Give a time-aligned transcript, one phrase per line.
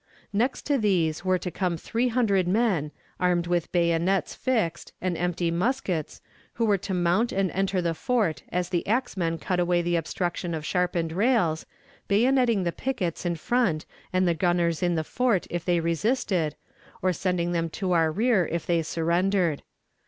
[0.33, 5.51] "Next to these were to come three hundred men, armed with bayonets fixed and empty
[5.51, 6.21] muskets,
[6.53, 10.55] who were to mount and enter the fort as the axemen cut away the obstruction
[10.55, 11.67] of sharpened rails,
[12.07, 16.55] bayoneting the pickets in front and gunners in the fort if they resisted,
[17.03, 19.61] or sending them to our rear if they surrendered.